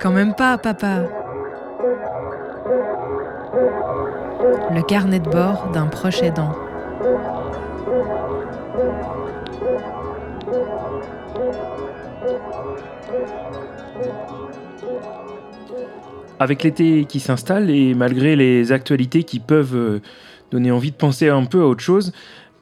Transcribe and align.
Quand 0.00 0.10
même 0.10 0.34
pas, 0.34 0.58
papa. 0.58 1.02
Le 4.70 4.82
carnet 4.82 5.20
de 5.20 5.28
bord 5.28 5.70
d'un 5.72 5.86
proche 5.86 6.22
aidant. 6.22 6.52
Avec 16.38 16.62
l'été 16.62 17.04
qui 17.04 17.20
s'installe 17.20 17.70
et 17.70 17.94
malgré 17.94 18.36
les 18.36 18.72
actualités 18.72 19.22
qui 19.22 19.38
peuvent 19.38 19.76
euh, 19.76 20.00
donner 20.50 20.72
envie 20.72 20.90
de 20.90 20.96
penser 20.96 21.28
un 21.28 21.44
peu 21.44 21.62
à 21.62 21.66
autre 21.66 21.82
chose, 21.82 22.12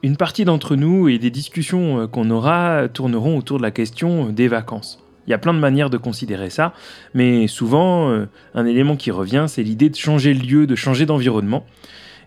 une 0.03 0.17
partie 0.17 0.43
d'entre 0.43 0.75
nous 0.75 1.07
et 1.07 1.17
des 1.17 1.31
discussions 1.31 2.01
euh, 2.01 2.07
qu'on 2.07 2.29
aura 2.29 2.87
tourneront 2.89 3.37
autour 3.37 3.57
de 3.57 3.63
la 3.63 3.71
question 3.71 4.29
des 4.29 4.49
vacances. 4.49 4.99
Il 5.25 5.31
y 5.31 5.33
a 5.33 5.37
plein 5.37 5.53
de 5.53 5.59
manières 5.59 5.89
de 5.89 5.97
considérer 5.97 6.49
ça, 6.49 6.73
mais 7.13 7.47
souvent, 7.47 8.09
euh, 8.09 8.25
un 8.53 8.65
élément 8.65 8.97
qui 8.97 9.09
revient, 9.09 9.45
c'est 9.47 9.63
l'idée 9.63 9.89
de 9.89 9.95
changer 9.95 10.33
le 10.33 10.41
lieu, 10.41 10.67
de 10.67 10.75
changer 10.75 11.05
d'environnement. 11.05 11.65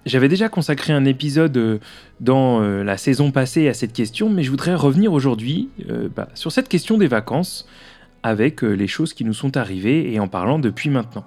J'avais 0.06 0.28
déjà 0.28 0.48
consacré 0.48 0.94
un 0.94 1.04
épisode 1.04 1.80
dans 2.20 2.60
la 2.60 2.96
saison 2.96 3.32
passée 3.32 3.68
à 3.68 3.74
cette 3.74 3.92
question, 3.92 4.30
mais 4.30 4.44
je 4.44 4.50
voudrais 4.50 4.76
revenir 4.76 5.12
aujourd'hui 5.12 5.68
bah, 6.14 6.28
sur 6.34 6.52
cette 6.52 6.68
question 6.68 6.96
des 6.96 7.08
vacances, 7.08 7.66
avec 8.22 8.62
les 8.62 8.86
choses 8.86 9.14
qui 9.14 9.24
nous 9.24 9.34
sont 9.34 9.56
arrivées 9.56 10.12
et 10.14 10.20
en 10.20 10.28
parlant 10.28 10.60
depuis 10.60 10.90
maintenant. 10.90 11.24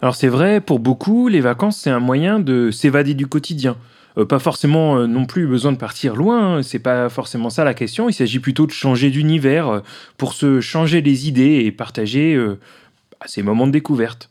Alors 0.00 0.14
c'est 0.14 0.28
vrai, 0.28 0.60
pour 0.60 0.78
beaucoup, 0.78 1.26
les 1.26 1.40
vacances, 1.40 1.78
c'est 1.78 1.90
un 1.90 1.98
moyen 1.98 2.38
de 2.38 2.70
s'évader 2.70 3.14
du 3.14 3.26
quotidien. 3.26 3.76
Euh, 4.16 4.24
pas 4.24 4.38
forcément 4.38 4.96
euh, 4.96 5.06
non 5.06 5.26
plus 5.26 5.46
besoin 5.46 5.72
de 5.72 5.76
partir 5.76 6.14
loin, 6.14 6.58
hein, 6.58 6.62
c'est 6.62 6.78
pas 6.78 7.08
forcément 7.08 7.50
ça 7.50 7.64
la 7.64 7.74
question, 7.74 8.08
il 8.08 8.12
s'agit 8.12 8.38
plutôt 8.38 8.66
de 8.66 8.70
changer 8.70 9.10
d'univers 9.10 9.68
euh, 9.68 9.80
pour 10.16 10.34
se 10.34 10.60
changer 10.60 11.00
les 11.00 11.28
idées 11.28 11.64
et 11.64 11.72
partager 11.72 12.36
bah, 12.36 13.26
ces 13.26 13.42
moments 13.42 13.66
de 13.66 13.72
découverte. 13.72 14.30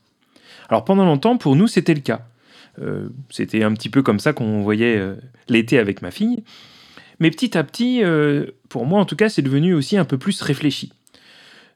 Alors 0.69 0.85
pendant 0.85 1.05
longtemps, 1.05 1.37
pour 1.37 1.55
nous, 1.55 1.67
c'était 1.67 1.93
le 1.93 2.01
cas. 2.01 2.21
c'était 3.29 3.63
un 3.63 3.73
petit 3.73 3.89
peu 3.89 4.03
comme 4.03 4.19
ça 4.19 4.33
qu'on 4.33 4.61
voyait 4.61 5.01
l'été 5.49 5.79
avec 5.79 6.01
ma 6.01 6.11
fille. 6.11 6.43
Mais 7.19 7.31
petit 7.31 7.57
à 7.57 7.63
petit, 7.63 8.03
pour 8.69 8.85
moi 8.85 8.99
en 8.99 9.05
tout 9.05 9.15
cas, 9.15 9.29
c'est 9.29 9.41
devenu 9.41 9.73
aussi 9.73 9.97
un 9.97 10.05
peu 10.05 10.17
plus 10.17 10.41
réfléchi. 10.41 10.91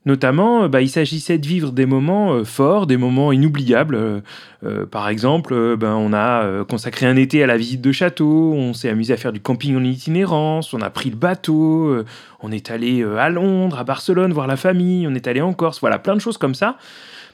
Notamment, 0.04 0.64
euh, 0.64 0.68
bah, 0.68 0.82
il 0.82 0.90
s'agissait 0.90 1.38
de 1.38 1.46
vivre 1.46 1.72
des 1.72 1.86
moments 1.86 2.34
euh, 2.34 2.44
forts, 2.44 2.88
des 2.88 2.98
moments 2.98 3.32
inoubliables. 3.32 4.24
Euh, 4.64 4.86
par 4.88 5.10
exemple, 5.10 5.76
ben, 5.78 5.94
on 5.94 6.14
a 6.14 6.64
consacré 6.66 7.06
un 7.06 7.16
été 7.16 7.44
à 7.44 7.48
la 7.48 7.58
visite 7.58 7.82
de 7.82 7.92
château, 7.92 8.54
on 8.54 8.74
s'est 8.74 8.90
amusé 8.90 9.14
à 9.14 9.18
faire 9.18 9.32
du 9.32 9.40
camping 9.40 9.76
en 9.76 9.84
itinérance, 9.84 10.74
on 10.74 10.82
a 10.82 10.90
pris 10.92 11.10
le 11.10 11.16
bateau, 11.16 12.04
on 12.42 12.52
est 12.52 12.70
allé 12.70 13.04
à 13.04 13.30
Londres, 13.30 13.80
à 13.80 13.84
Barcelone 13.84 14.32
voir 14.34 14.46
la 14.46 14.58
famille, 14.58 15.08
on 15.08 15.16
est 15.16 15.26
allé 15.26 15.42
en 15.42 15.54
Corse, 15.54 15.80
voilà, 15.80 15.98
plein 15.98 16.16
de 16.16 16.22
choses 16.22 16.38
comme 16.38 16.54
ça. 16.54 16.78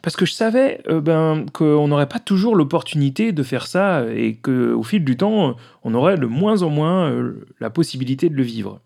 Parce 0.01 0.15
que 0.15 0.25
je 0.25 0.31
savais 0.31 0.81
ben, 0.87 1.45
qu'on 1.51 1.89
n'aurait 1.89 2.07
pas 2.07 2.19
toujours 2.19 2.55
l'opportunité 2.55 3.33
de 3.33 3.43
faire 3.43 3.67
ça 3.67 4.05
et 4.09 4.35
qu'au 4.35 4.83
fil 4.83 5.03
du 5.03 5.17
temps, 5.17 5.57
on 5.83 5.93
aurait 5.93 6.17
de 6.17 6.27
moins 6.27 6.61
en 6.61 6.69
moins 6.69 7.13
la 7.59 7.69
possibilité 7.69 8.29
de 8.29 8.35
le 8.35 8.43
vivre. 8.43 8.79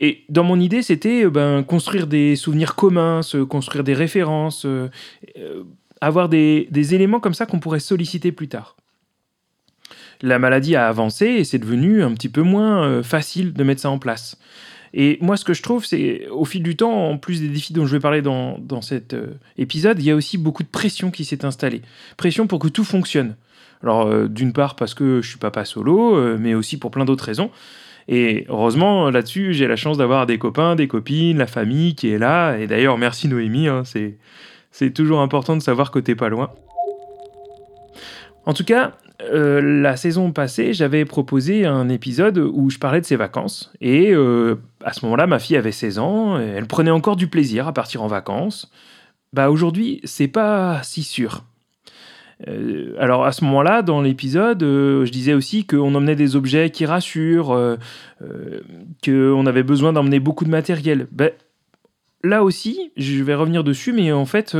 Et 0.00 0.24
dans 0.28 0.44
mon 0.44 0.60
idée, 0.60 0.82
c'était 0.82 1.24
euh, 1.24 1.30
ben, 1.30 1.62
construire 1.62 2.06
des 2.06 2.36
souvenirs 2.36 2.74
communs, 2.74 3.22
se 3.22 3.38
construire 3.38 3.84
des 3.84 3.94
références, 3.94 4.64
euh, 4.64 4.90
euh, 5.36 5.64
avoir 6.00 6.28
des, 6.28 6.68
éléments 6.94 7.20
comme 7.20 7.34
ça 7.34 7.46
qu'on 7.46 7.58
pourrait 7.58 7.80
solliciter 7.80 8.30
plus 8.30 8.48
tard. 8.48 8.76
La 10.22 10.38
maladie 10.38 10.76
a 10.76 10.88
avancé 10.88 11.26
et 11.26 11.44
c'est 11.44 11.58
devenu 11.58 12.02
un 12.02 12.12
petit 12.14 12.28
peu 12.28 12.42
moins 12.42 13.02
facile 13.04 13.52
de 13.52 13.64
mettre 13.64 13.80
ça 13.80 13.90
en 13.90 13.98
place. 13.98 14.36
Et 14.92 15.18
moi, 15.20 15.36
ce 15.36 15.44
que 15.44 15.54
je 15.54 15.62
trouve, 15.62 15.84
c'est 15.84 16.26
au 16.28 16.44
fil 16.44 16.62
du 16.62 16.74
temps, 16.74 17.10
en 17.10 17.18
plus 17.18 17.40
des 17.40 17.48
défis 17.48 17.72
dont 17.72 17.86
je 17.86 17.92
vais 17.92 18.00
parler 18.00 18.20
dans, 18.20 18.80
cet 18.80 19.14
épisode, 19.58 20.00
il 20.00 20.06
y 20.06 20.10
a 20.10 20.16
aussi 20.16 20.36
beaucoup 20.36 20.64
de 20.64 20.68
pression 20.68 21.12
qui 21.12 21.24
s'est 21.24 21.44
installée. 21.44 21.82
Pression 22.16 22.48
pour 22.48 22.58
que 22.58 22.66
tout 22.66 22.82
fonctionne. 22.82 23.36
Alors, 23.80 24.28
d'une 24.28 24.52
part 24.52 24.74
parce 24.74 24.94
que 24.94 25.20
je 25.22 25.28
suis 25.28 25.38
papa 25.38 25.64
solo, 25.64 26.36
mais 26.36 26.54
aussi 26.54 26.78
pour 26.78 26.90
plein 26.90 27.04
d'autres 27.04 27.24
raisons. 27.24 27.52
Et 28.08 28.46
heureusement, 28.48 29.10
là-dessus, 29.10 29.52
j'ai 29.52 29.66
la 29.66 29.76
chance 29.76 29.98
d'avoir 29.98 30.24
des 30.26 30.38
copains, 30.38 30.74
des 30.74 30.88
copines, 30.88 31.36
la 31.36 31.46
famille 31.46 31.94
qui 31.94 32.10
est 32.10 32.18
là. 32.18 32.56
Et 32.56 32.66
d'ailleurs, 32.66 32.96
merci 32.96 33.28
Noémie, 33.28 33.68
hein, 33.68 33.82
c'est 34.70 34.90
toujours 34.90 35.20
important 35.20 35.56
de 35.56 35.62
savoir 35.62 35.90
que 35.90 35.98
t'es 35.98 36.14
pas 36.14 36.30
loin. 36.30 36.50
En 38.46 38.54
tout 38.54 38.64
cas, 38.64 38.92
euh, 39.30 39.60
la 39.60 39.96
saison 39.98 40.32
passée, 40.32 40.72
j'avais 40.72 41.04
proposé 41.04 41.66
un 41.66 41.90
épisode 41.90 42.38
où 42.38 42.70
je 42.70 42.78
parlais 42.78 43.02
de 43.02 43.06
ses 43.06 43.16
vacances. 43.16 43.70
Et 43.82 44.12
euh, 44.12 44.56
à 44.82 44.94
ce 44.94 45.04
moment-là, 45.04 45.26
ma 45.26 45.38
fille 45.38 45.56
avait 45.56 45.72
16 45.72 45.98
ans, 45.98 46.38
elle 46.38 46.66
prenait 46.66 46.90
encore 46.90 47.16
du 47.16 47.28
plaisir 47.28 47.68
à 47.68 47.74
partir 47.74 48.02
en 48.02 48.06
vacances. 48.06 48.70
Bah 49.34 49.50
aujourd'hui, 49.50 50.00
c'est 50.04 50.28
pas 50.28 50.82
si 50.82 51.02
sûr. 51.02 51.44
Euh, 52.46 52.94
alors 52.98 53.24
à 53.24 53.32
ce 53.32 53.44
moment-là, 53.44 53.82
dans 53.82 54.00
l'épisode, 54.00 54.62
euh, 54.62 55.04
je 55.04 55.10
disais 55.10 55.34
aussi 55.34 55.64
qu'on 55.64 55.94
emmenait 55.94 56.16
des 56.16 56.36
objets 56.36 56.70
qui 56.70 56.86
rassurent, 56.86 57.52
euh, 57.52 57.76
qu'on 59.04 59.46
avait 59.46 59.62
besoin 59.62 59.92
d'emmener 59.92 60.20
beaucoup 60.20 60.44
de 60.44 60.50
matériel. 60.50 61.08
Ben, 61.10 61.32
là 62.22 62.44
aussi, 62.44 62.92
je 62.96 63.22
vais 63.22 63.34
revenir 63.34 63.64
dessus, 63.64 63.92
mais 63.92 64.12
en 64.12 64.26
fait, 64.26 64.56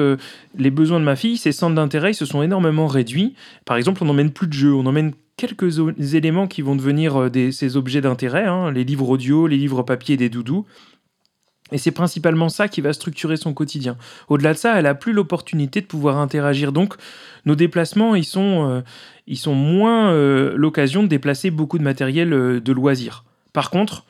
les 0.57 0.71
besoins 0.71 1.01
de 1.01 1.05
ma 1.05 1.17
fille, 1.17 1.37
ses 1.37 1.53
centres 1.53 1.75
d'intérêt, 1.75 2.13
se 2.13 2.25
sont 2.25 2.43
énormément 2.43 2.87
réduits. 2.87 3.35
Par 3.65 3.77
exemple, 3.77 4.03
on 4.03 4.07
n'emmène 4.07 4.31
plus 4.31 4.47
de 4.47 4.53
jeux, 4.53 4.75
on 4.75 4.87
emmène 4.87 5.13
quelques 5.37 5.79
éléments 6.15 6.49
qui 6.49 6.63
vont 6.63 6.75
devenir 6.75 7.31
ces 7.53 7.77
objets 7.77 8.01
d'intérêt, 8.01 8.45
hein, 8.45 8.73
les 8.73 8.85
livres 8.85 9.09
audio, 9.09 9.47
les 9.47 9.57
livres 9.57 9.83
papier 9.83 10.17
des 10.17 10.29
doudous. 10.29 10.67
Et 11.73 11.79
c'est 11.79 11.91
principalement 11.91 12.49
ça 12.49 12.69
qui 12.69 12.81
va 12.81 12.93
structurer 12.93 13.37
son 13.37 13.55
quotidien. 13.55 13.97
Au-delà 14.29 14.53
de 14.53 14.59
ça, 14.59 14.79
elle 14.79 14.87
a 14.87 14.95
plus 14.95 15.13
l'opportunité 15.13 15.81
de 15.81 15.87
pouvoir 15.87 16.19
interagir. 16.19 16.73
Donc, 16.73 16.95
nos 17.45 17.55
déplacements, 17.55 18.15
ils 18.15 18.25
sont, 18.25 18.69
euh, 18.69 18.81
ils 19.27 19.37
sont 19.37 19.55
moins 19.55 20.11
euh, 20.13 20.55
l'occasion 20.57 21.03
de 21.03 21.09
déplacer 21.09 21.51
beaucoup 21.51 21.79
de 21.79 21.85
matériel 21.85 22.33
euh, 22.33 22.61
de 22.61 22.73
loisirs. 22.73 23.25
Par 23.53 23.71
contre, 23.71 24.05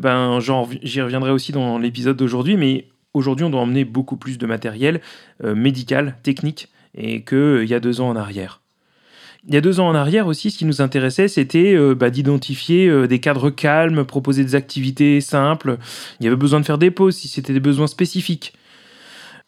ben, 0.00 0.40
j'y 0.82 1.00
reviendrai 1.00 1.30
aussi 1.30 1.52
dans 1.52 1.78
l'épisode 1.78 2.16
d'aujourd'hui, 2.16 2.56
mais 2.56 2.88
aujourd'hui, 3.14 3.44
on 3.44 3.50
doit 3.50 3.60
emmener 3.60 3.84
beaucoup 3.84 4.16
plus 4.16 4.36
de 4.36 4.44
matériel 4.44 5.00
médical, 5.44 6.16
technique, 6.24 6.68
et 6.96 7.22
qu'il 7.22 7.66
y 7.66 7.74
a 7.74 7.78
deux 7.78 8.00
ans 8.00 8.08
en 8.08 8.16
arrière. 8.16 8.59
Il 9.48 9.54
y 9.54 9.56
a 9.56 9.62
deux 9.62 9.80
ans 9.80 9.88
en 9.88 9.94
arrière 9.94 10.26
aussi, 10.26 10.50
ce 10.50 10.58
qui 10.58 10.66
nous 10.66 10.82
intéressait, 10.82 11.26
c'était 11.26 11.74
euh, 11.74 11.94
bah, 11.94 12.10
d'identifier 12.10 12.88
euh, 12.88 13.06
des 13.06 13.20
cadres 13.20 13.48
calmes, 13.48 14.04
proposer 14.04 14.44
des 14.44 14.54
activités 14.54 15.20
simples. 15.22 15.78
Il 16.20 16.24
y 16.24 16.26
avait 16.26 16.36
besoin 16.36 16.60
de 16.60 16.66
faire 16.66 16.78
des 16.78 16.90
pauses 16.90 17.16
si 17.16 17.28
c'était 17.28 17.54
des 17.54 17.60
besoins 17.60 17.86
spécifiques. 17.86 18.52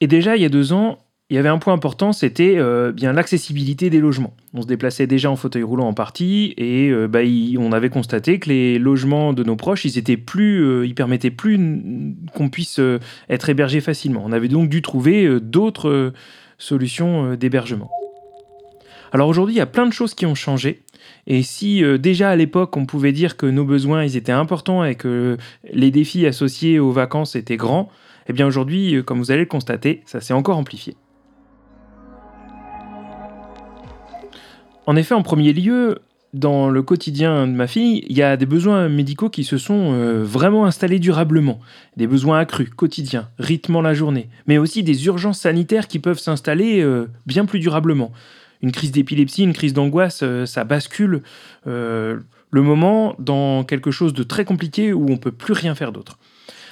Et 0.00 0.06
déjà, 0.06 0.36
il 0.36 0.42
y 0.42 0.46
a 0.46 0.48
deux 0.48 0.72
ans, 0.72 0.98
il 1.28 1.36
y 1.36 1.38
avait 1.38 1.50
un 1.50 1.58
point 1.58 1.74
important, 1.74 2.12
c'était 2.12 2.56
euh, 2.56 2.90
bien 2.90 3.12
l'accessibilité 3.12 3.90
des 3.90 4.00
logements. 4.00 4.34
On 4.54 4.62
se 4.62 4.66
déplaçait 4.66 5.06
déjà 5.06 5.30
en 5.30 5.36
fauteuil 5.36 5.62
roulant 5.62 5.88
en 5.88 5.94
partie 5.94 6.54
et 6.56 6.90
bah, 7.08 7.20
on 7.58 7.72
avait 7.72 7.90
constaté 7.90 8.38
que 8.38 8.48
les 8.48 8.78
logements 8.78 9.34
de 9.34 9.44
nos 9.44 9.56
proches, 9.56 9.84
ils 9.84 9.98
étaient 9.98 10.16
plus, 10.16 10.86
ils 10.86 10.94
permettaient 10.94 11.30
plus 11.30 11.58
qu'on 12.34 12.48
puisse 12.48 12.80
être 13.30 13.48
hébergé 13.48 13.80
facilement. 13.80 14.22
On 14.26 14.32
avait 14.32 14.48
donc 14.48 14.68
dû 14.68 14.82
trouver 14.82 15.40
d'autres 15.40 16.12
solutions 16.58 17.34
d'hébergement. 17.34 17.90
Alors 19.12 19.28
aujourd'hui, 19.28 19.54
il 19.54 19.58
y 19.58 19.62
a 19.62 19.66
plein 19.66 19.86
de 19.86 19.92
choses 19.92 20.14
qui 20.14 20.24
ont 20.24 20.34
changé. 20.34 20.82
Et 21.26 21.42
si 21.42 21.84
euh, 21.84 21.98
déjà 21.98 22.30
à 22.30 22.36
l'époque 22.36 22.76
on 22.76 22.86
pouvait 22.86 23.12
dire 23.12 23.36
que 23.36 23.46
nos 23.46 23.64
besoins 23.64 24.02
étaient 24.02 24.32
importants 24.32 24.84
et 24.84 24.94
que 24.94 25.36
les 25.70 25.90
défis 25.90 26.26
associés 26.26 26.78
aux 26.78 26.92
vacances 26.92 27.36
étaient 27.36 27.56
grands, 27.56 27.90
eh 28.28 28.32
bien 28.32 28.46
aujourd'hui, 28.46 28.94
euh, 28.94 29.02
comme 29.02 29.18
vous 29.18 29.30
allez 29.30 29.40
le 29.40 29.46
constater, 29.46 30.02
ça 30.06 30.20
s'est 30.20 30.32
encore 30.32 30.56
amplifié. 30.56 30.96
En 34.86 34.96
effet, 34.96 35.14
en 35.14 35.22
premier 35.22 35.52
lieu, 35.52 35.98
dans 36.32 36.70
le 36.70 36.82
quotidien 36.82 37.46
de 37.46 37.52
ma 37.52 37.66
fille, 37.66 38.04
il 38.08 38.16
y 38.16 38.22
a 38.22 38.36
des 38.38 38.46
besoins 38.46 38.88
médicaux 38.88 39.28
qui 39.28 39.44
se 39.44 39.58
sont 39.58 39.92
euh, 39.92 40.22
vraiment 40.24 40.64
installés 40.64 40.98
durablement. 40.98 41.60
Des 41.96 42.06
besoins 42.06 42.38
accrus, 42.38 42.70
quotidiens, 42.70 43.28
rythmant 43.38 43.82
la 43.82 43.92
journée, 43.92 44.28
mais 44.46 44.56
aussi 44.56 44.82
des 44.82 45.06
urgences 45.06 45.40
sanitaires 45.40 45.86
qui 45.86 45.98
peuvent 45.98 46.18
s'installer 46.18 46.84
bien 47.26 47.44
plus 47.44 47.58
durablement 47.58 48.12
une 48.62 48.72
crise 48.72 48.92
d'épilepsie, 48.92 49.42
une 49.42 49.52
crise 49.52 49.74
d'angoisse, 49.74 50.20
euh, 50.22 50.46
ça 50.46 50.64
bascule 50.64 51.22
euh, 51.66 52.20
le 52.50 52.62
moment 52.62 53.14
dans 53.18 53.64
quelque 53.64 53.90
chose 53.90 54.14
de 54.14 54.22
très 54.22 54.44
compliqué 54.44 54.92
où 54.92 55.06
on 55.10 55.16
peut 55.16 55.32
plus 55.32 55.52
rien 55.52 55.74
faire 55.74 55.92
d'autre. 55.92 56.18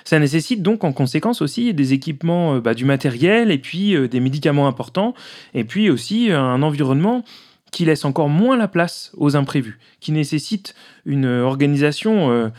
Ça 0.04 0.18
nécessite 0.18 0.62
donc 0.62 0.82
en 0.84 0.92
conséquence 0.92 1.42
aussi 1.42 1.74
des 1.74 1.92
équipements, 1.92 2.54
euh, 2.54 2.60
bah, 2.60 2.74
du 2.74 2.84
matériel 2.84 3.50
et 3.50 3.58
puis 3.58 3.96
des 4.08 4.20
médicaments 4.20 4.68
importants 4.68 5.14
et 5.52 5.64
puis 5.64 5.90
aussi 5.90 6.30
un 6.30 6.62
environnement 6.62 7.24
qui 7.72 7.84
laisse 7.84 8.04
encore 8.04 8.28
moins 8.28 8.56
la 8.56 8.66
place 8.66 9.12
aux 9.16 9.36
imprévus, 9.36 9.78
qui 10.00 10.10
nécessite 10.10 10.74
une 11.04 11.26
organisation 11.26 12.50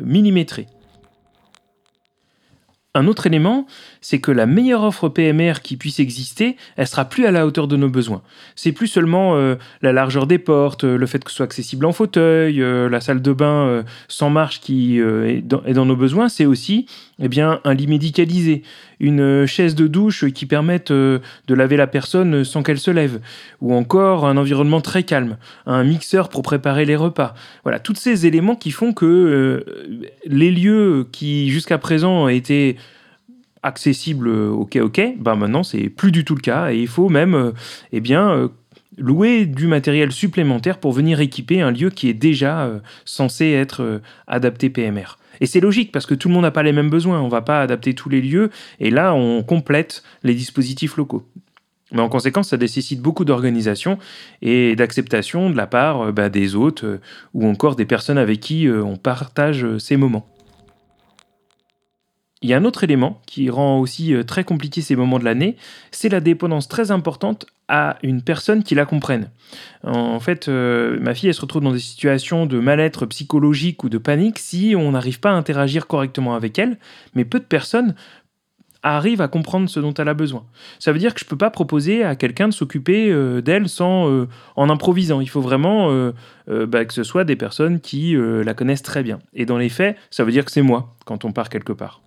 millimétrée. 0.00 0.66
Un 2.98 3.06
autre 3.06 3.26
élément, 3.26 3.66
c'est 4.00 4.18
que 4.18 4.32
la 4.32 4.46
meilleure 4.46 4.82
offre 4.82 5.08
PMR 5.08 5.60
qui 5.62 5.76
puisse 5.76 6.00
exister, 6.00 6.56
elle 6.76 6.86
sera 6.88 7.04
plus 7.04 7.26
à 7.26 7.30
la 7.30 7.46
hauteur 7.46 7.68
de 7.68 7.76
nos 7.76 7.88
besoins. 7.88 8.22
C'est 8.56 8.72
plus 8.72 8.88
seulement 8.88 9.36
euh, 9.36 9.54
la 9.82 9.92
largeur 9.92 10.26
des 10.26 10.38
portes, 10.38 10.82
le 10.82 11.06
fait 11.06 11.22
que 11.22 11.30
ce 11.30 11.36
soit 11.36 11.44
accessible 11.44 11.86
en 11.86 11.92
fauteuil, 11.92 12.58
la 12.58 13.00
salle 13.00 13.22
de 13.22 13.32
bain 13.32 13.84
sans 14.08 14.30
marche 14.30 14.60
qui 14.60 14.98
est 14.98 15.42
dans, 15.42 15.84
nos 15.84 15.96
besoins, 15.96 16.28
c'est 16.28 16.46
aussi 16.46 16.86
eh 17.20 17.28
bien, 17.28 17.60
un 17.64 17.74
lit 17.74 17.86
médicalisé, 17.86 18.62
une 19.00 19.46
chaise 19.46 19.74
de 19.74 19.86
douche 19.86 20.30
qui 20.32 20.46
permette 20.46 20.90
de 20.90 21.20
laver 21.48 21.76
la 21.76 21.86
personne 21.86 22.44
sans 22.44 22.62
qu'elle 22.62 22.78
se 22.78 22.90
lève, 22.90 23.20
ou 23.60 23.74
encore 23.74 24.26
un 24.26 24.36
environnement 24.36 24.80
très 24.80 25.02
calme, 25.02 25.36
un 25.66 25.84
mixeur 25.84 26.28
pour 26.28 26.42
préparer 26.42 26.84
les 26.84 26.96
repas. 26.96 27.34
Voilà, 27.62 27.78
tous 27.78 27.94
ces 27.94 28.26
éléments 28.26 28.56
qui 28.56 28.70
font 28.70 28.92
que 28.92 29.06
euh, 29.06 30.10
les 30.24 30.50
lieux 30.50 31.06
qui 31.12 31.50
jusqu'à 31.50 31.78
présent 31.78 32.28
étaient 32.28 32.76
accessibles 33.68 34.28
ok 34.28 34.76
ok, 34.82 35.00
ben 35.18 35.36
maintenant 35.36 35.62
c'est 35.62 35.88
plus 35.88 36.10
du 36.10 36.24
tout 36.24 36.34
le 36.34 36.40
cas 36.40 36.72
et 36.72 36.78
il 36.78 36.88
faut 36.88 37.08
même 37.08 37.34
euh, 37.34 37.52
eh 37.92 38.00
bien 38.00 38.30
euh, 38.30 38.48
louer 38.96 39.46
du 39.46 39.68
matériel 39.68 40.10
supplémentaire 40.10 40.78
pour 40.78 40.92
venir 40.92 41.20
équiper 41.20 41.60
un 41.60 41.70
lieu 41.70 41.90
qui 41.90 42.08
est 42.08 42.14
déjà 42.14 42.68
censé 43.04 43.50
être 43.52 44.00
adapté 44.26 44.70
PMR. 44.70 45.18
Et 45.40 45.46
c'est 45.46 45.60
logique 45.60 45.92
parce 45.92 46.04
que 46.04 46.14
tout 46.14 46.26
le 46.26 46.34
monde 46.34 46.42
n'a 46.42 46.50
pas 46.50 46.64
les 46.64 46.72
mêmes 46.72 46.90
besoins. 46.90 47.20
On 47.20 47.28
va 47.28 47.42
pas 47.42 47.62
adapter 47.62 47.94
tous 47.94 48.08
les 48.08 48.20
lieux 48.20 48.50
et 48.80 48.90
là 48.90 49.14
on 49.14 49.44
complète 49.44 50.02
les 50.24 50.34
dispositifs 50.34 50.96
locaux. 50.96 51.24
Mais 51.92 52.00
en 52.00 52.08
conséquence, 52.08 52.50
ça 52.50 52.56
nécessite 52.56 53.00
beaucoup 53.00 53.24
d'organisation 53.24 53.98
et 54.42 54.76
d'acceptation 54.76 55.50
de 55.50 55.56
la 55.56 55.66
part 55.66 56.02
euh, 56.02 56.12
bah, 56.12 56.28
des 56.28 56.54
hôtes 56.54 56.84
euh, 56.84 57.00
ou 57.34 57.46
encore 57.46 57.76
des 57.76 57.86
personnes 57.86 58.18
avec 58.18 58.40
qui 58.40 58.66
euh, 58.66 58.82
on 58.82 58.96
partage 58.96 59.66
ces 59.78 59.96
moments. 59.96 60.26
Il 62.42 62.48
y 62.48 62.54
a 62.54 62.56
un 62.56 62.64
autre 62.64 62.84
élément 62.84 63.20
qui 63.26 63.50
rend 63.50 63.80
aussi 63.80 64.14
très 64.26 64.44
compliqué 64.44 64.80
ces 64.80 64.94
moments 64.94 65.18
de 65.18 65.24
l'année, 65.24 65.56
c'est 65.90 66.08
la 66.08 66.20
dépendance 66.20 66.68
très 66.68 66.92
importante 66.92 67.46
à 67.66 67.98
une 68.02 68.22
personne 68.22 68.62
qui 68.62 68.74
la 68.76 68.86
comprenne. 68.86 69.30
En 69.82 70.20
fait, 70.20 70.48
ma 70.48 71.14
fille, 71.14 71.28
elle 71.28 71.34
se 71.34 71.40
retrouve 71.40 71.62
dans 71.62 71.72
des 71.72 71.80
situations 71.80 72.46
de 72.46 72.60
mal-être 72.60 73.06
psychologique 73.06 73.82
ou 73.82 73.88
de 73.88 73.98
panique 73.98 74.38
si 74.38 74.74
on 74.76 74.92
n'arrive 74.92 75.18
pas 75.18 75.30
à 75.30 75.34
interagir 75.34 75.88
correctement 75.88 76.36
avec 76.36 76.58
elle, 76.60 76.78
mais 77.14 77.24
peu 77.24 77.40
de 77.40 77.44
personnes 77.44 77.94
arrive 78.82 79.20
à 79.20 79.28
comprendre 79.28 79.68
ce 79.68 79.80
dont 79.80 79.94
elle 79.94 80.08
a 80.08 80.14
besoin. 80.14 80.44
Ça 80.78 80.92
veut 80.92 80.98
dire 80.98 81.14
que 81.14 81.20
je 81.20 81.24
ne 81.24 81.30
peux 81.30 81.36
pas 81.36 81.50
proposer 81.50 82.04
à 82.04 82.16
quelqu'un 82.16 82.48
de 82.48 82.54
s'occuper 82.54 83.10
euh, 83.10 83.40
d'elle 83.40 83.68
sans 83.68 84.10
euh, 84.10 84.28
en 84.56 84.70
improvisant. 84.70 85.20
Il 85.20 85.28
faut 85.28 85.40
vraiment 85.40 85.90
euh, 85.90 86.12
bah, 86.66 86.84
que 86.84 86.94
ce 86.94 87.02
soit 87.02 87.24
des 87.24 87.36
personnes 87.36 87.80
qui 87.80 88.16
la 88.16 88.54
connaissent 88.54 88.82
très 88.82 89.02
bien. 89.02 89.18
Et 89.34 89.46
dans 89.46 89.58
les 89.58 89.68
faits, 89.68 89.96
ça 90.10 90.24
veut 90.24 90.32
dire 90.32 90.44
que 90.44 90.50
c'est 90.50 90.62
moi 90.62 90.94
quand 91.04 91.24
on 91.24 91.32
part 91.32 91.48
quelque 91.48 91.72
part. 91.72 92.00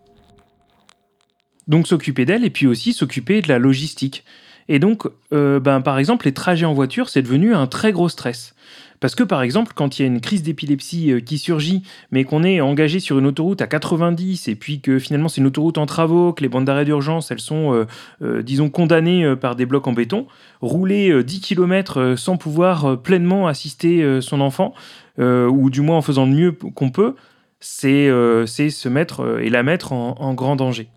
Donc 1.67 1.87
s'occuper 1.87 2.25
d'elle 2.25 2.43
et 2.43 2.49
puis 2.49 2.67
aussi 2.67 2.93
s'occuper 2.93 3.41
de 3.41 3.47
la 3.47 3.59
logistique. 3.59 4.23
Et 4.67 4.79
donc, 4.79 5.07
ben, 5.31 5.81
par 5.81 5.99
exemple, 5.99 6.25
les 6.25 6.33
trajets 6.33 6.65
en 6.65 6.73
voiture, 6.73 7.09
c'est 7.09 7.21
devenu 7.21 7.53
un 7.53 7.67
très 7.67 7.91
gros 7.91 8.07
stress. 8.07 8.55
Parce 9.01 9.15
que 9.15 9.23
par 9.23 9.41
exemple, 9.41 9.73
quand 9.75 9.97
il 9.97 10.03
y 10.03 10.05
a 10.05 10.07
une 10.07 10.21
crise 10.21 10.43
d'épilepsie 10.43 11.11
euh, 11.11 11.19
qui 11.19 11.39
surgit, 11.39 11.81
mais 12.11 12.23
qu'on 12.23 12.43
est 12.43 12.61
engagé 12.61 12.99
sur 12.99 13.17
une 13.17 13.25
autoroute 13.25 13.59
à 13.61 13.67
90, 13.67 14.47
et 14.47 14.55
puis 14.55 14.79
que 14.79 14.99
finalement 14.99 15.27
c'est 15.27 15.41
une 15.41 15.47
autoroute 15.47 15.79
en 15.79 15.87
travaux, 15.87 16.33
que 16.33 16.43
les 16.43 16.49
bandes 16.49 16.65
d'arrêt 16.65 16.85
d'urgence, 16.85 17.31
elles 17.31 17.39
sont, 17.39 17.73
euh, 17.73 17.85
euh, 18.21 18.43
disons, 18.43 18.69
condamnées 18.69 19.35
par 19.35 19.55
des 19.55 19.65
blocs 19.65 19.87
en 19.87 19.93
béton, 19.93 20.27
rouler 20.61 21.23
10 21.23 21.41
km 21.41 22.13
sans 22.15 22.37
pouvoir 22.37 23.01
pleinement 23.01 23.47
assister 23.47 24.21
son 24.21 24.39
enfant, 24.39 24.73
ou 25.17 25.69
du 25.71 25.81
moins 25.81 25.97
en 25.97 26.01
faisant 26.01 26.25
le 26.25 26.31
mieux 26.31 26.51
qu'on 26.51 26.91
peut, 26.91 27.15
c'est 27.59 28.07
se 28.07 28.89
mettre 28.89 29.39
et 29.41 29.49
la 29.49 29.63
mettre 29.63 29.93
en 29.93 30.33
grand 30.35 30.55
danger. 30.55 30.89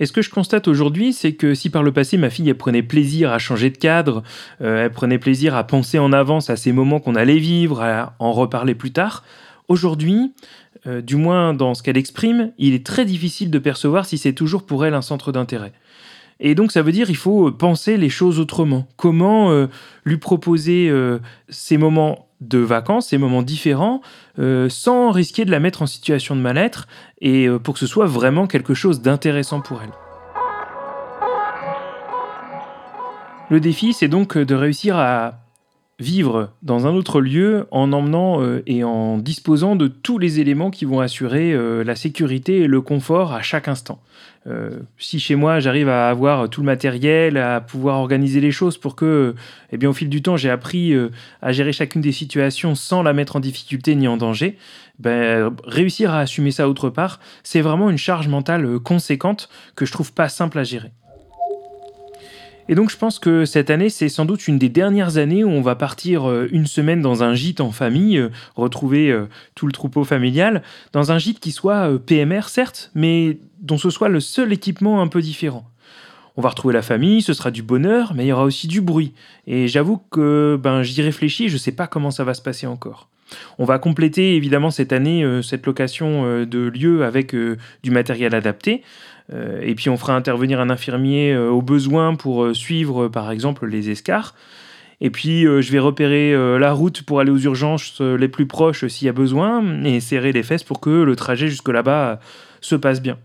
Et 0.00 0.06
ce 0.06 0.12
que 0.12 0.22
je 0.22 0.30
constate 0.30 0.66
aujourd'hui, 0.66 1.12
c'est 1.12 1.34
que 1.34 1.54
si 1.54 1.68
par 1.68 1.82
le 1.82 1.92
passé 1.92 2.16
ma 2.16 2.30
fille 2.30 2.48
elle 2.48 2.56
prenait 2.56 2.82
plaisir 2.82 3.30
à 3.32 3.38
changer 3.38 3.68
de 3.68 3.76
cadre, 3.76 4.22
euh, 4.62 4.84
elle 4.84 4.90
prenait 4.90 5.18
plaisir 5.18 5.54
à 5.54 5.62
penser 5.64 5.98
en 5.98 6.12
avance 6.14 6.48
à 6.48 6.56
ces 6.56 6.72
moments 6.72 7.00
qu'on 7.00 7.14
allait 7.14 7.38
vivre, 7.38 7.82
à 7.82 8.14
en 8.18 8.32
reparler 8.32 8.74
plus 8.74 8.92
tard, 8.92 9.22
aujourd'hui, 9.68 10.32
euh, 10.86 11.02
du 11.02 11.16
moins 11.16 11.52
dans 11.52 11.74
ce 11.74 11.82
qu'elle 11.82 11.98
exprime, 11.98 12.50
il 12.56 12.72
est 12.72 12.84
très 12.84 13.04
difficile 13.04 13.50
de 13.50 13.58
percevoir 13.58 14.06
si 14.06 14.16
c'est 14.16 14.32
toujours 14.32 14.64
pour 14.64 14.86
elle 14.86 14.94
un 14.94 15.02
centre 15.02 15.32
d'intérêt. 15.32 15.72
Et 16.40 16.54
donc 16.54 16.72
ça 16.72 16.80
veut 16.80 16.92
dire 16.92 17.10
il 17.10 17.16
faut 17.16 17.52
penser 17.52 17.98
les 17.98 18.08
choses 18.08 18.40
autrement. 18.40 18.88
Comment 18.96 19.50
euh, 19.50 19.66
lui 20.06 20.16
proposer 20.16 20.90
ces 21.50 21.76
moments 21.76 22.29
de 22.40 22.58
vacances, 22.58 23.08
ces 23.08 23.18
moments 23.18 23.42
différents, 23.42 24.00
euh, 24.38 24.68
sans 24.68 25.10
risquer 25.10 25.44
de 25.44 25.50
la 25.50 25.60
mettre 25.60 25.82
en 25.82 25.86
situation 25.86 26.36
de 26.36 26.40
mal-être, 26.40 26.86
et 27.20 27.46
euh, 27.46 27.58
pour 27.58 27.74
que 27.74 27.80
ce 27.80 27.86
soit 27.86 28.06
vraiment 28.06 28.46
quelque 28.46 28.74
chose 28.74 29.02
d'intéressant 29.02 29.60
pour 29.60 29.80
elle. 29.82 29.92
Le 33.50 33.60
défi, 33.60 33.92
c'est 33.92 34.08
donc 34.08 34.38
de 34.38 34.54
réussir 34.54 34.96
à 34.96 35.40
vivre 36.00 36.50
dans 36.62 36.86
un 36.86 36.94
autre 36.94 37.20
lieu 37.20 37.66
en 37.70 37.92
emmenant 37.92 38.42
euh, 38.42 38.62
et 38.66 38.82
en 38.82 39.18
disposant 39.18 39.76
de 39.76 39.86
tous 39.86 40.18
les 40.18 40.40
éléments 40.40 40.70
qui 40.70 40.86
vont 40.86 41.00
assurer 41.00 41.52
euh, 41.52 41.84
la 41.84 41.94
sécurité 41.94 42.60
et 42.60 42.66
le 42.66 42.80
confort 42.80 43.34
à 43.34 43.42
chaque 43.42 43.68
instant. 43.68 44.00
Euh, 44.46 44.80
si 44.98 45.20
chez 45.20 45.34
moi 45.34 45.60
j'arrive 45.60 45.90
à 45.90 46.08
avoir 46.08 46.48
tout 46.48 46.62
le 46.62 46.66
matériel, 46.66 47.36
à 47.36 47.60
pouvoir 47.60 47.98
organiser 47.98 48.40
les 48.40 48.50
choses 48.50 48.78
pour 48.78 48.96
que, 48.96 49.34
eh 49.70 49.76
bien, 49.76 49.90
au 49.90 49.92
fil 49.92 50.08
du 50.08 50.22
temps, 50.22 50.38
j'ai 50.38 50.48
appris 50.48 50.94
à 51.42 51.52
gérer 51.52 51.72
chacune 51.72 52.00
des 52.00 52.12
situations 52.12 52.74
sans 52.74 53.02
la 53.02 53.12
mettre 53.12 53.36
en 53.36 53.40
difficulté 53.40 53.94
ni 53.94 54.08
en 54.08 54.16
danger, 54.16 54.56
ben, 54.98 55.54
réussir 55.64 56.12
à 56.12 56.20
assumer 56.20 56.50
ça 56.50 56.68
autre 56.68 56.88
part, 56.88 57.20
c'est 57.42 57.60
vraiment 57.60 57.90
une 57.90 57.98
charge 57.98 58.28
mentale 58.28 58.78
conséquente 58.78 59.50
que 59.76 59.84
je 59.84 59.92
trouve 59.92 60.14
pas 60.14 60.30
simple 60.30 60.58
à 60.58 60.64
gérer. 60.64 60.92
Et 62.70 62.76
donc 62.76 62.88
je 62.88 62.96
pense 62.96 63.18
que 63.18 63.44
cette 63.46 63.68
année, 63.68 63.90
c'est 63.90 64.08
sans 64.08 64.24
doute 64.24 64.46
une 64.46 64.56
des 64.56 64.68
dernières 64.68 65.16
années 65.16 65.42
où 65.42 65.50
on 65.50 65.60
va 65.60 65.74
partir 65.74 66.30
euh, 66.30 66.48
une 66.52 66.66
semaine 66.66 67.02
dans 67.02 67.24
un 67.24 67.34
gîte 67.34 67.60
en 67.60 67.72
famille, 67.72 68.16
euh, 68.16 68.28
retrouver 68.54 69.10
euh, 69.10 69.26
tout 69.56 69.66
le 69.66 69.72
troupeau 69.72 70.04
familial, 70.04 70.62
dans 70.92 71.10
un 71.10 71.18
gîte 71.18 71.40
qui 71.40 71.50
soit 71.50 71.90
PMR 72.06 72.42
certes, 72.46 72.92
mais 72.94 73.38
dont 73.60 73.76
ce 73.76 73.90
soit 73.90 74.08
le 74.08 74.20
seul 74.20 74.52
équipement 74.52 75.02
un 75.02 75.08
peu 75.08 75.20
différent. 75.20 75.68
On 76.36 76.42
va 76.42 76.50
retrouver 76.50 76.72
la 76.72 76.82
famille, 76.82 77.22
ce 77.22 77.32
sera 77.32 77.50
du 77.50 77.64
bonheur, 77.64 78.12
mais 78.14 78.24
il 78.24 78.28
y 78.28 78.32
aura 78.32 78.44
aussi 78.44 78.68
du 78.68 78.80
bruit. 78.80 79.14
Et 79.48 79.66
j'avoue 79.66 80.00
que 80.12 80.56
ben, 80.62 80.84
j'y 80.84 81.02
réfléchis, 81.02 81.48
je 81.48 81.54
ne 81.54 81.58
sais 81.58 81.72
pas 81.72 81.88
comment 81.88 82.12
ça 82.12 82.22
va 82.22 82.34
se 82.34 82.42
passer 82.42 82.68
encore. 82.68 83.08
On 83.58 83.64
va 83.64 83.80
compléter 83.80 84.36
évidemment 84.36 84.70
cette 84.70 84.92
année 84.92 85.24
cette 85.42 85.66
location 85.66 86.44
de 86.44 86.58
lieu 86.58 87.04
avec 87.04 87.34
du 87.34 87.90
matériel 87.90 88.34
adapté. 88.34 88.82
Euh, 89.32 89.60
et 89.62 89.74
puis 89.74 89.90
on 89.90 89.96
fera 89.96 90.14
intervenir 90.14 90.60
un 90.60 90.70
infirmier 90.70 91.32
euh, 91.32 91.50
au 91.50 91.62
besoin 91.62 92.14
pour 92.14 92.44
euh, 92.44 92.54
suivre 92.54 93.08
par 93.08 93.30
exemple 93.30 93.66
les 93.66 93.90
escars. 93.90 94.34
Et 95.02 95.10
puis 95.10 95.44
je 95.44 95.72
vais 95.72 95.78
repérer 95.78 96.36
la 96.58 96.74
route 96.74 97.00
pour 97.00 97.20
aller 97.20 97.30
aux 97.30 97.38
urgences 97.38 98.02
les 98.02 98.28
plus 98.28 98.44
proches 98.44 98.86
s'il 98.86 99.06
y 99.06 99.08
a 99.08 99.14
besoin 99.14 99.82
et 99.82 99.98
serrer 99.98 100.30
les 100.30 100.42
fesses 100.42 100.62
pour 100.62 100.78
que 100.78 100.90
le 100.90 101.16
trajet 101.16 101.48
jusque 101.48 101.70
là-bas 101.70 102.20
se 102.60 102.74
passe 102.74 103.00
bien. 103.00 103.16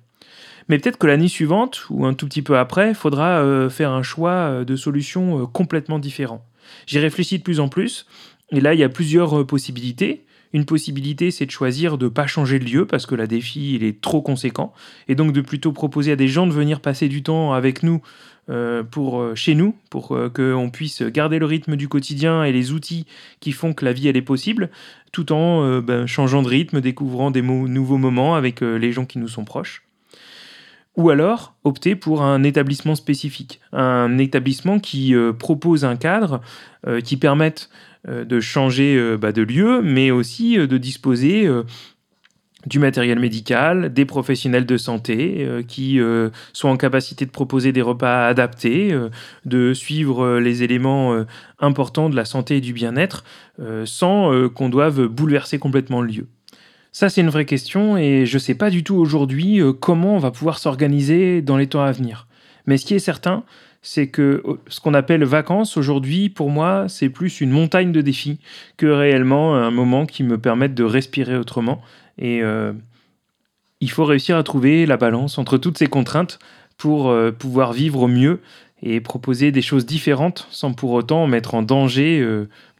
Mais 0.69 0.79
peut-être 0.79 0.97
que 0.97 1.05
l'année 1.05 1.27
suivante, 1.27 1.85
ou 1.89 2.05
un 2.05 2.13
tout 2.13 2.27
petit 2.27 2.41
peu 2.41 2.57
après, 2.57 2.91
il 2.91 2.95
faudra 2.95 3.43
faire 3.69 3.91
un 3.91 4.03
choix 4.03 4.63
de 4.63 4.75
solutions 4.77 5.47
complètement 5.47 5.99
différents. 5.99 6.45
J'y 6.87 6.99
réfléchis 6.99 7.39
de 7.39 7.43
plus 7.43 7.59
en 7.59 7.67
plus, 7.67 8.05
et 8.53 8.61
là 8.61 8.73
il 8.73 8.79
y 8.79 8.83
a 8.85 8.87
plusieurs 8.87 9.45
possibilités. 9.45 10.23
Une 10.55 10.63
possibilité, 10.63 11.31
c'est 11.31 11.45
de 11.45 11.51
choisir 11.51 11.97
de 11.97 12.05
ne 12.05 12.09
pas 12.09 12.27
changer 12.27 12.59
de 12.59 12.63
lieu 12.63 12.85
parce 12.85 13.05
que 13.05 13.13
la 13.13 13.27
défi, 13.27 13.75
il 13.75 13.83
est 13.83 13.99
trop 13.99 14.21
conséquent. 14.21 14.71
Et 15.09 15.15
donc 15.15 15.33
de 15.33 15.41
plutôt 15.41 15.73
proposer 15.73 16.13
à 16.13 16.15
des 16.15 16.29
gens 16.29 16.47
de 16.47 16.53
venir 16.53 16.79
passer 16.79 17.09
du 17.09 17.23
temps 17.23 17.51
avec 17.51 17.83
nous 17.83 18.01
euh, 18.49 18.81
pour 18.81 19.19
euh, 19.19 19.35
chez 19.35 19.53
nous, 19.53 19.75
pour 19.89 20.15
euh, 20.15 20.29
qu'on 20.29 20.69
puisse 20.69 21.01
garder 21.01 21.39
le 21.39 21.45
rythme 21.45 21.75
du 21.75 21.89
quotidien 21.89 22.45
et 22.45 22.53
les 22.53 22.71
outils 22.71 23.05
qui 23.41 23.51
font 23.51 23.73
que 23.73 23.83
la 23.83 23.91
vie, 23.91 24.07
elle 24.07 24.15
est 24.15 24.21
possible, 24.21 24.69
tout 25.11 25.33
en 25.33 25.81
ben, 25.81 26.05
changeant 26.05 26.41
de 26.41 26.47
rythme, 26.47 26.79
découvrant 26.79 27.31
des 27.31 27.41
nouveaux 27.41 27.97
moments 27.97 28.35
avec 28.35 28.61
les 28.61 28.93
gens 28.93 29.05
qui 29.05 29.19
nous 29.19 29.27
sont 29.27 29.43
proches. 29.43 29.83
Ou 30.95 31.09
alors 31.09 31.55
opter 31.65 31.97
pour 31.97 32.21
un 32.21 32.43
établissement 32.43 32.95
spécifique, 32.95 33.59
un 33.73 34.17
établissement 34.19 34.79
qui 34.79 35.13
propose 35.37 35.83
un 35.83 35.97
cadre 35.97 36.39
qui 37.03 37.17
permette 37.17 37.69
de 38.07 38.39
changer 38.39 38.95
euh, 38.97 39.17
bah, 39.17 39.31
de 39.31 39.41
lieu, 39.41 39.81
mais 39.81 40.11
aussi 40.11 40.59
euh, 40.59 40.67
de 40.67 40.77
disposer 40.77 41.49
du 42.65 42.79
matériel 42.79 43.19
médical, 43.19 43.93
des 43.93 44.05
professionnels 44.05 44.65
de 44.65 44.77
santé 44.77 45.47
qui 45.67 45.99
sont 46.51 46.67
en 46.67 46.77
capacité 46.77 47.25
de 47.25 47.29
proposer 47.29 47.71
des 47.71 47.83
repas 47.83 48.25
adaptés, 48.25 48.97
de 49.45 49.73
suivre 49.75 50.39
les 50.39 50.63
éléments 50.63 51.15
importants 51.59 52.09
de 52.09 52.15
la 52.15 52.25
santé 52.25 52.57
et 52.57 52.61
du 52.61 52.73
bien-être 52.73 53.23
sans 53.85 54.49
qu'on 54.49 54.69
doive 54.69 55.05
bouleverser 55.05 55.59
complètement 55.59 56.01
le 56.01 56.07
lieu. 56.07 56.27
Ça, 56.91 57.09
c'est 57.09 57.21
une 57.21 57.29
vraie 57.29 57.45
question 57.45 57.97
et 57.97 58.25
je 58.25 58.35
ne 58.35 58.39
sais 58.39 58.55
pas 58.55 58.71
du 58.71 58.83
tout 58.83 58.95
aujourd'hui 58.95 59.61
comment 59.79 60.15
on 60.15 60.19
va 60.19 60.31
pouvoir 60.31 60.57
s'organiser 60.57 61.43
dans 61.43 61.57
les 61.57 61.67
temps 61.67 61.83
à 61.83 61.91
venir. 61.91 62.25
Mais 62.65 62.77
ce 62.77 62.85
qui 62.87 62.95
est 62.95 62.99
certain, 62.99 63.43
c'est 63.85 64.07
que 64.07 64.41
euh, 64.45 64.59
ce 64.67 64.79
qu'on 64.79 64.95
appelle 64.95 65.23
vacances 65.23 65.77
aujourd'hui, 65.77 66.29
pour 66.29 66.49
moi, 66.49 66.85
c'est 66.89 67.09
plus 67.09 67.39
une 67.39 67.51
montagne 67.51 67.91
de 67.91 68.01
défis 68.01 68.39
que 68.77 68.87
réellement 68.87 69.55
un 69.55 69.69
moment 69.69 70.07
qui 70.07 70.23
me 70.23 70.39
permette 70.39 70.73
de 70.73 70.83
respirer 70.83 71.37
autrement. 71.37 71.81
Et 72.17 72.41
euh, 72.41 72.73
il 73.81 73.91
faut 73.91 74.03
réussir 74.03 74.37
à 74.37 74.43
trouver 74.43 74.87
la 74.87 74.97
balance 74.97 75.37
entre 75.37 75.57
toutes 75.59 75.77
ces 75.77 75.87
contraintes 75.87 76.39
pour 76.77 77.09
euh, 77.09 77.31
pouvoir 77.31 77.73
vivre 77.73 78.07
mieux 78.07 78.41
et 78.81 78.99
proposer 79.01 79.51
des 79.51 79.61
choses 79.61 79.85
différentes 79.85 80.47
sans 80.49 80.73
pour 80.73 80.91
autant 80.91 81.27
mettre 81.27 81.53
en 81.53 81.61
danger 81.61 82.27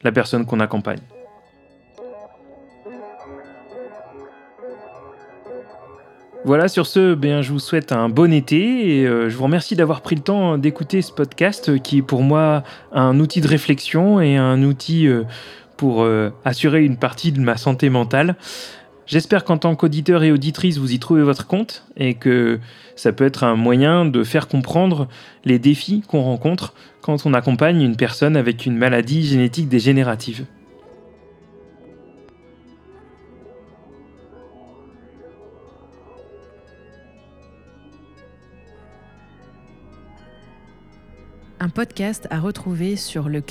la 0.02 0.12
personne 0.12 0.44
qu'on 0.44 0.60
accompagne. 0.60 1.00
Voilà, 6.46 6.68
sur 6.68 6.86
ce, 6.86 7.16
bien, 7.16 7.42
je 7.42 7.50
vous 7.50 7.58
souhaite 7.58 7.90
un 7.90 8.08
bon 8.08 8.32
été 8.32 9.00
et 9.00 9.04
euh, 9.04 9.28
je 9.28 9.36
vous 9.36 9.42
remercie 9.42 9.74
d'avoir 9.74 10.00
pris 10.00 10.14
le 10.14 10.22
temps 10.22 10.58
d'écouter 10.58 11.02
ce 11.02 11.10
podcast 11.10 11.82
qui 11.82 11.98
est 11.98 12.02
pour 12.02 12.22
moi 12.22 12.62
un 12.92 13.18
outil 13.18 13.40
de 13.40 13.48
réflexion 13.48 14.20
et 14.20 14.36
un 14.36 14.62
outil 14.62 15.08
pour 15.76 16.06
assurer 16.44 16.84
une 16.84 16.98
partie 16.98 17.32
de 17.32 17.40
ma 17.40 17.56
santé 17.56 17.90
mentale. 17.90 18.36
J'espère 19.06 19.42
qu'en 19.42 19.58
tant 19.58 19.74
qu'auditeur 19.74 20.22
et 20.22 20.30
auditrice, 20.30 20.78
vous 20.78 20.92
y 20.92 21.00
trouvez 21.00 21.24
votre 21.24 21.48
compte 21.48 21.84
et 21.96 22.14
que 22.14 22.60
ça 22.94 23.12
peut 23.12 23.26
être 23.26 23.42
un 23.42 23.56
moyen 23.56 24.04
de 24.04 24.22
faire 24.22 24.46
comprendre 24.46 25.08
les 25.44 25.58
défis 25.58 26.04
qu'on 26.06 26.22
rencontre 26.22 26.74
quand 27.00 27.26
on 27.26 27.34
accompagne 27.34 27.82
une 27.82 27.96
personne 27.96 28.36
avec 28.36 28.66
une 28.66 28.76
maladie 28.76 29.26
génétique 29.26 29.68
dégénérative. 29.68 30.46
Un 41.66 41.68
podcast 41.68 42.28
à 42.30 42.38
retrouver 42.38 42.94
sur 42.94 43.28
le. 43.28 43.42